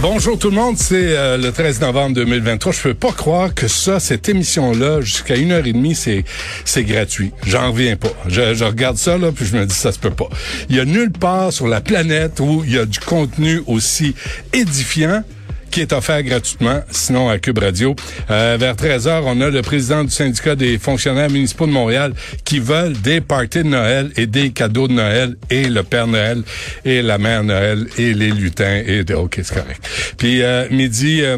[0.00, 2.72] Bonjour tout le monde, c'est euh, le 13 novembre 2023.
[2.72, 6.24] Je peux pas croire que ça, cette émission-là, jusqu'à une heure et demie, c'est
[6.64, 7.32] c'est gratuit.
[7.44, 8.12] J'en reviens pas.
[8.28, 10.28] Je, je regarde ça là, puis je me dis ça se peut pas.
[10.68, 14.14] Il y a nulle part sur la planète où il y a du contenu aussi
[14.52, 15.24] édifiant
[15.70, 17.94] qui est offert gratuitement, sinon à Cube Radio.
[18.30, 22.12] Euh, vers 13h, on a le président du syndicat des fonctionnaires municipaux de Montréal
[22.44, 26.42] qui veulent des parties de Noël et des cadeaux de Noël et le Père Noël
[26.84, 29.14] et la Mère Noël et les lutins et de...
[29.14, 29.84] OK, c'est correct.
[30.16, 31.36] Puis euh, midi, euh,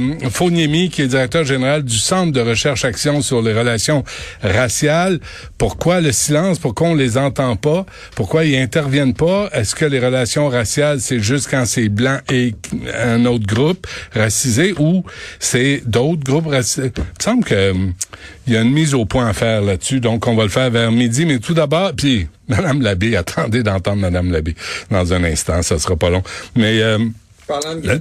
[0.90, 4.04] qui est directeur général du Centre de recherche action sur les relations
[4.42, 5.20] raciales.
[5.58, 6.58] Pourquoi le silence?
[6.58, 7.86] Pourquoi on les entend pas?
[8.14, 9.48] Pourquoi ils interviennent pas?
[9.52, 12.54] Est-ce que les relations raciales, c'est juste quand c'est blanc et
[12.98, 13.86] un autre groupe?
[14.20, 15.04] Racisé ou
[15.38, 16.92] c'est d'autres groupes racisés?
[16.96, 17.92] Il me semble que hum,
[18.46, 20.70] il y a une mise au point à faire là-dessus, donc on va le faire
[20.70, 21.24] vers midi.
[21.26, 24.54] Mais tout d'abord, puis Madame Labbé, attendez d'entendre Madame Labbé
[24.90, 26.22] dans un instant, ça sera pas long.
[26.56, 26.98] Mais euh,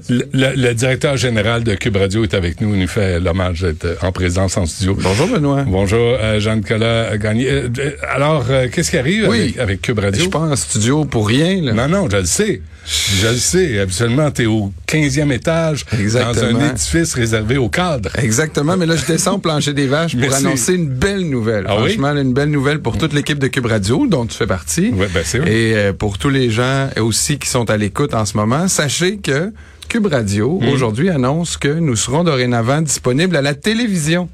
[0.09, 2.73] le, le- le directeur général de Cube Radio est avec nous.
[2.75, 4.95] Il nous fait l'hommage d'être euh, en présence en studio.
[5.01, 5.63] Bonjour Benoît.
[5.67, 7.49] Bonjour, euh, Jean-Nicolas Gagné.
[7.49, 7.69] Euh,
[8.13, 9.39] alors, euh, qu'est-ce qui arrive Oui.
[9.41, 10.21] avec, avec Cube Je Radio?
[10.21, 11.61] suis pas en studio pour rien.
[11.61, 11.73] Là.
[11.73, 12.61] Non, non, je le sais.
[12.85, 13.79] Je le sais.
[13.79, 18.09] Habituellement, tu es au 15e étage dans un édifice réservé aux cadres.
[18.17, 20.45] Exactement, mais là je descends au plancher des vaches pour Merci.
[20.47, 21.65] annoncer une belle nouvelle.
[21.67, 21.93] Ah oui?
[21.93, 24.89] Franchement, une belle nouvelle pour toute l'équipe de Cube Radio dont tu fais partie.
[24.89, 25.51] Ouais, ben, c'est vrai.
[25.53, 29.17] Et euh, pour tous les gens aussi qui sont à l'écoute en ce moment, sachez
[29.17, 29.38] que
[29.87, 30.67] Cube Radio Hmm.
[30.69, 34.29] aujourd'hui annonce que nous serons dorénavant disponibles à la télévision.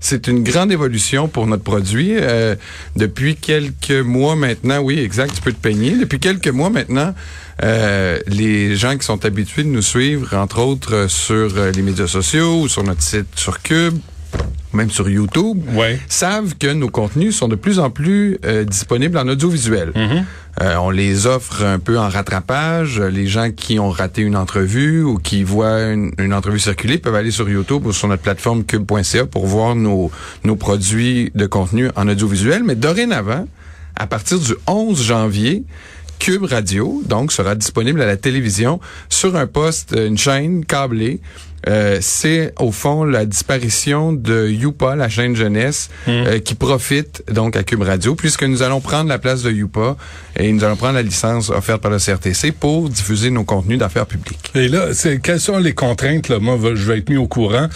[0.00, 2.12] C'est une grande évolution pour notre produit.
[2.12, 2.54] Euh,
[2.96, 5.92] depuis quelques mois maintenant, oui, exact, tu peux te peigner.
[5.96, 7.14] Depuis quelques mois maintenant,
[7.62, 12.06] euh, les gens qui sont habitués de nous suivre, entre autres euh, sur les médias
[12.06, 13.98] sociaux ou sur notre site sur Cube,
[14.76, 15.98] même sur YouTube, Ouais.
[16.08, 19.92] savent que nos contenus sont de plus en plus euh, disponibles en audiovisuel.
[20.62, 23.00] Euh, on les offre un peu en rattrapage.
[23.00, 27.14] Les gens qui ont raté une entrevue ou qui voient une, une entrevue circuler peuvent
[27.14, 30.10] aller sur YouTube ou sur notre plateforme cube.ca pour voir nos,
[30.44, 32.62] nos produits de contenu en audiovisuel.
[32.64, 33.46] Mais dorénavant,
[33.96, 35.64] à partir du 11 janvier,
[36.18, 41.20] Cube Radio, donc, sera disponible à la télévision sur un poste, une chaîne câblée.
[41.68, 47.56] Euh, c'est au fond la disparition de Youpa, la chaîne jeunesse, euh, qui profite donc
[47.56, 49.96] à Cube Radio, puisque nous allons prendre la place de Youpa
[50.38, 54.06] et nous allons prendre la licence offerte par le CRTC pour diffuser nos contenus d'affaires
[54.06, 54.50] publiques.
[54.54, 56.38] Et là, c'est quelles sont les contraintes là?
[56.38, 57.68] Moi, je vais être mis au courant.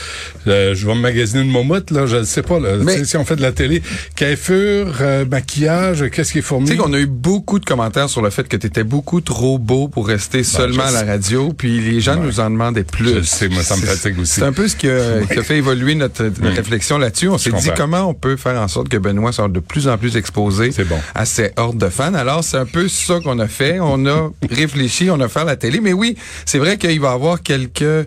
[0.47, 2.07] Euh, je vais me magasiner une momotte là.
[2.07, 2.61] Je ne sais pas.
[2.61, 2.77] Là.
[2.81, 3.83] Mais- si on fait de la télé,
[4.17, 6.67] coiffure, euh, maquillage, qu'est-ce qui est fourni?
[6.67, 9.21] Tu sais qu'on a eu beaucoup de commentaires sur le fait que tu étais beaucoup
[9.21, 12.85] trop beau pour rester seulement à la Ben, radio, puis les gens nous en demandaient
[12.85, 13.09] plus.
[13.09, 14.35] Je le sais, moi, ça C'est- fatigue aussi.
[14.35, 17.29] C'est un peu ce qui a, qui a fait évoluer notre, notre réflexion là-dessus.
[17.29, 19.97] On s'est dit comment on peut faire en sorte que Benoît soit de plus en
[19.99, 20.99] plus exposé bon.
[21.15, 22.15] à ses hordes de fans.
[22.15, 23.79] Alors, c'est un peu ça qu'on a fait.
[23.81, 25.81] On a réfléchi, on a fait la télé.
[25.81, 28.07] Mais oui, c'est vrai qu'il va y avoir quelques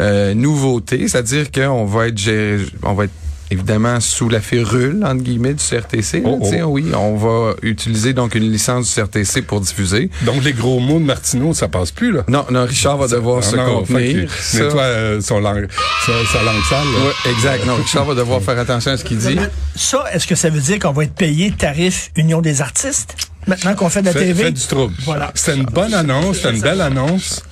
[0.00, 3.12] euh, nouveautés, c'est-à-dire qu'on va être géré- on va être
[3.54, 6.20] évidemment sous la férule entre guillemets du CRTC.
[6.20, 6.64] là, Oh, oh.
[6.66, 10.10] Oui, on va utiliser donc une licence du CRTC pour diffuser.
[10.22, 12.24] Donc les gros mots de Martineau, ça passe plus là.
[12.28, 14.30] Non, non, Richard va devoir se non, fait contenir.
[14.32, 15.66] Ça- nettoie euh, son langue,
[16.06, 16.78] sa, sa langue sale.
[16.84, 17.06] là.
[17.06, 17.66] Ouais, exact.
[17.66, 19.38] Non, Richard va devoir faire attention à ce qu'il dit.
[19.76, 23.16] Ça, est-ce que ça veut dire qu'on va être payé tarif Union des artistes?
[23.46, 24.44] Maintenant qu'on fait de la Fait, TV?
[24.44, 24.94] fait du trouble.
[25.04, 25.30] Voilà.
[25.34, 27.42] C'était une bonne annonce, c'était une belle annonce.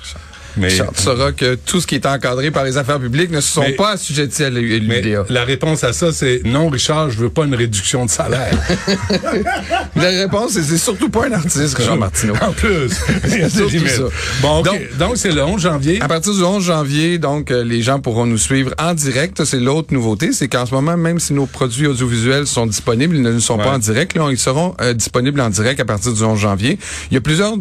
[0.56, 3.40] Mais, Richard, tu sauras que tout ce qui est encadré par les affaires publiques ne
[3.40, 5.24] sont Mais- pas assujettis à l'UDA.
[5.28, 8.52] la réponse à ça, c'est non, Richard, je veux pas une réduction de salaire.
[9.96, 12.34] La réponse, c'est surtout pas un artiste, Richard Martineau.
[12.40, 12.88] En plus,
[13.48, 14.02] ça.
[14.40, 14.96] Bon, ok.
[14.98, 16.00] Donc- c'est le 11 janvier.
[16.00, 19.44] À partir du 11 janvier, donc, euh, les gens pourront nous suivre en direct.
[19.44, 23.22] C'est l'autre nouveauté, c'est qu'en ce moment, même si nos produits audiovisuels sont disponibles, ils
[23.22, 23.64] ne sont Ouais.
[23.64, 24.14] pas en direct.
[24.16, 26.78] Là, ils seront euh, disponibles en direct à partir du 11 janvier.
[27.10, 27.54] Il y a plusieurs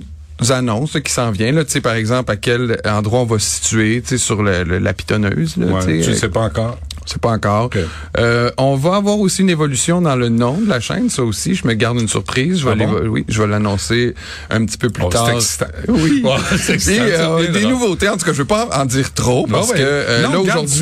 [0.49, 1.55] annonces là, qui s'en viennent.
[1.55, 4.41] Là, tu sais, par exemple, à quel endroit on va se situer, tu sais, sur
[4.41, 5.57] le, le- la pitonneuse.
[5.57, 6.79] Là, Ouais, tu sais pas encore.
[7.05, 7.69] C'est pas encore.
[8.17, 11.55] Euh, on va avoir aussi une évolution dans le nom de la chaîne, ça aussi.
[11.55, 12.59] Je me garde une surprise.
[12.59, 13.01] Je vais Ah bon?
[13.09, 14.13] oui, je vais l'annoncer
[14.49, 15.29] un petit peu plus Oh, c'est tard.
[15.31, 15.65] excitant.
[15.89, 16.23] Oui.
[16.57, 17.03] C'est excitant,
[17.39, 18.07] Et, euh, des nouveautés.
[18.07, 19.79] En tout cas, je veux pas en dire trop parce Ah ouais.
[19.79, 20.79] que euh, non, là aujourd'hui.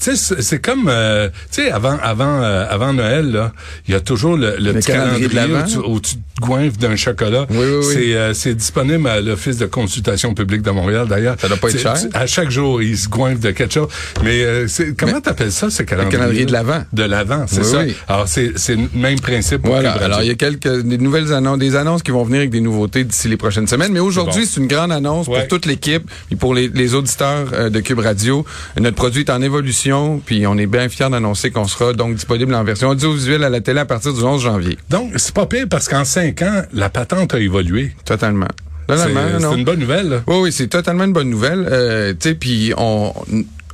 [0.00, 3.52] Tu sais, c'est- comme, euh, tu sais, avant, avant, euh, avant Noël, là,
[3.86, 6.96] il y a toujours le, le, petit calendrier de calendrier où tu, te goinfres d'un
[6.96, 7.46] chocolat.
[7.50, 7.84] Oui, oui, oui.
[7.94, 11.36] C'est, euh, c'est disponible à l'Office de consultation publique de Montréal, d'ailleurs.
[11.40, 11.94] Ça doit pas être cher.
[11.94, 13.88] tu- À chaque jour, ils se goinfrent de quelque chose.
[14.24, 14.66] Mais euh,
[14.98, 16.18] comment t'appelles ça, c'est Le calendrier.
[16.18, 16.84] calendrier de l'Avent.
[16.92, 17.78] De l'avant, c'est Oui, ça.
[17.82, 17.94] oui.
[18.08, 19.92] Alors, c'est, c'est le même principe pour Voilà.
[19.92, 22.60] Alors, il y a quelques des nouvelles annonces, des annonces qui vont venir avec des
[22.60, 23.92] nouveautés d'ici les prochaines semaines.
[23.92, 24.48] Mais aujourd'hui, bon.
[24.50, 25.40] c'est une grande annonce Ouais.
[25.40, 28.44] pour toute l'équipe et pour les, les auditeurs euh, de Cube Radio.
[28.80, 32.54] Notre produit est en évolution, puis on est bien fiers d'annoncer qu'on sera donc disponible
[32.54, 34.78] en version audiovisuelle à la télé à partir du 11 janvier.
[34.90, 37.92] Donc, c'est pas pire parce qu'en cinq ans, la patente a évolué.
[38.04, 38.48] Totalement.
[38.88, 39.54] C'est, Totalement, c'est non?
[39.56, 40.08] une bonne nouvelle.
[40.08, 40.22] là.
[40.26, 41.66] Oui, oui, c'est totalement une bonne nouvelle.
[41.70, 43.12] Euh, tu sais, puis on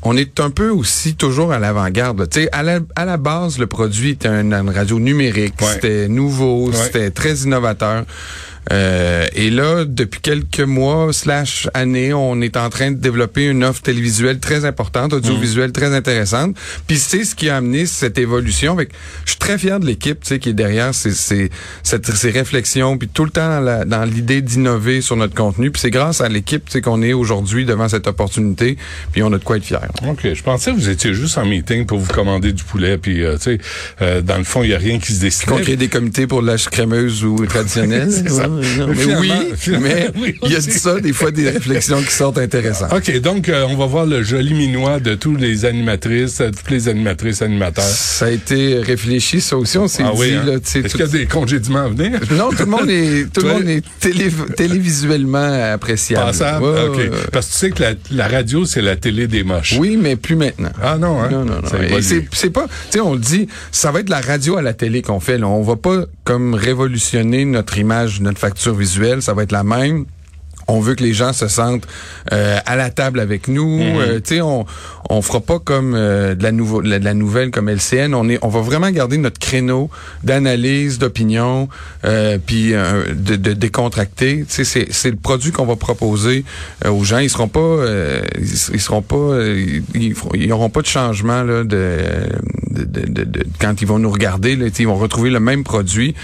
[0.02, 2.28] on est un peu aussi toujours à l'avant-garde.
[2.30, 5.54] Tu sais, à la, à la base, le produit était une, une radio numérique.
[5.60, 5.66] Ouais.
[5.74, 6.76] C'était nouveau, Ouais.
[6.76, 8.04] c'était très innovateur.
[8.72, 13.64] Euh, et là, depuis quelques mois slash années, on est en train de développer une
[13.64, 16.56] offre télévisuelle très importante, audiovisuelle très intéressante.
[16.86, 18.76] Puis c'est ce qui a amené cette évolution.
[19.24, 21.50] Je suis très fier de l'équipe, tu sais, qui est derrière ces, ces,
[21.82, 25.70] cette- ces réflexions, puis tout le temps dans l'idée d'innover sur notre contenu.
[25.70, 28.76] Puis c'est grâce à l'équipe, tu sais, qu'on est aujourd'hui devant cette opportunité.
[29.12, 29.80] Puis on a de quoi être fier.
[30.06, 30.26] OK.
[30.34, 33.36] Je pensais que vous étiez juste en meeting pour vous commander du poulet, puis, euh,
[33.36, 33.58] tu sais,
[34.02, 35.48] euh, dans le fond, il n'y a rien qui se décide.
[35.48, 38.10] Qu'on crée des comités pour la crémeuse ou traditionnelle.
[38.78, 39.32] Non, Mais oui,
[39.80, 40.10] mais
[40.44, 42.92] il y a de ça, des fois, des réflexions qui sortent intéressantes.
[42.92, 46.70] OK, donc euh, on va voir le joli minois de tous les animatrices, euh, toutes
[46.70, 47.84] les animatrices, animateurs.
[47.84, 50.44] Ça a été réfléchi, ça aussi, on s'est Ah dit, oui, hein?
[50.46, 52.20] là, Est-ce tout- qu'il y a des congédiements à venir?
[52.32, 56.26] Non, tout le monde est, tout le monde est télé, télévisuellement appréciable.
[56.26, 56.64] Passable?
[56.64, 57.30] Ouais, OK.
[57.32, 59.76] Parce que tu sais que la, la radio, c'est la télé des moches.
[59.78, 60.70] Oui, mais plus maintenant.
[60.82, 61.28] Ah non, hein?
[61.30, 61.96] Non, non, non.
[61.98, 62.02] Et.
[62.02, 64.72] C'est, c'est pas, tu sais, on le dit, ça va être la radio à la
[64.72, 65.38] télé qu'on fait.
[65.38, 65.46] Là.
[65.48, 69.22] On va pas comme révolutionner notre image, notre facture visuelle.
[69.22, 70.06] Ça va être la même.
[70.70, 71.86] On veut que les gens se sentent
[72.32, 73.78] euh, à la table avec nous.
[73.78, 73.96] Mhm.
[73.96, 74.66] Euh, tu sais, on
[75.10, 78.12] on fera pas comme euh, de la nouveau de la, nouvelle comme LCN.
[78.14, 79.88] On est, on va vraiment garder notre créneau
[80.22, 81.70] d'analyse, d'opinion,
[82.46, 84.44] puis de, de décontracter.
[84.46, 86.44] Tu sais, c'est c'est le produit qu'on va proposer
[86.86, 87.18] aux gens.
[87.18, 87.78] Ils seront pas,
[88.36, 89.38] ils, ils seront pas,
[89.94, 91.98] ils, auront pas de changement là de,
[92.70, 94.56] de, de, quand ils vont nous regarder.
[94.56, 96.14] Là, ils vont retrouver le même produit.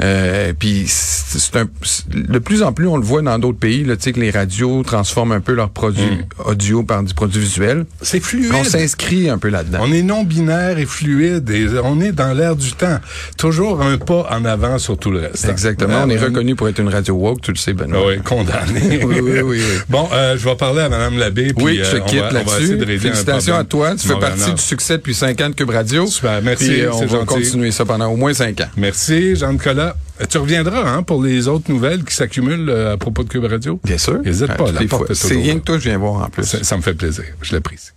[0.00, 1.68] Euh, puis c'est un,
[2.14, 4.30] de plus en plus, on le voit dans d'autres pays, là, tu sais, que les
[4.30, 7.86] radios transforment un peu leurs produits audio par du produit visuel.
[8.02, 8.50] C'est fluide.
[8.54, 9.78] On s'inscrit un peu là-dedans.
[9.82, 12.98] On est non-binaire et fluide et on est dans l'air du temps.
[13.38, 15.48] Toujours un pas en avant sur tout le reste.
[15.48, 15.94] Exactement.
[15.94, 18.06] Euh, on est euh, reconnu pour être une radio woke, tu le sais, Benoît.
[18.06, 19.00] Oui, condamné.
[19.04, 19.60] Oui, oui, oui, oui.
[19.88, 21.52] Bon, euh, je vais parler à Mme Labbé.
[21.54, 22.98] puis, Oui, euh, je te on quitte là-dessus.
[22.98, 23.94] Félicitations à toi.
[23.96, 26.06] Tu fais partie du succès depuis cinq ans de Cube Radio.
[26.06, 27.26] Super, merci, Puis, euh, on va gentil.
[27.26, 28.68] continuer ça pendant au moins cinq ans.
[28.76, 29.83] Merci, Jean-Nicolas.
[30.28, 33.80] Tu reviendras hein, pour les autres nouvelles qui s'accumulent euh, à propos de Cube Radio?
[33.84, 34.20] Bien sûr.
[34.22, 36.44] N'hésite pas, la porte C'est rien que toi, je viens voir en plus.
[36.44, 37.24] Ça, ça me fait plaisir.
[37.42, 37.90] Je l'apprécie.